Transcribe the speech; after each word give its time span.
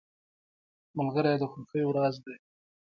ملګری 0.97 1.33
د 1.41 1.43
خوښیو 1.51 1.95
راز 1.97 2.15
دی. 2.25 2.35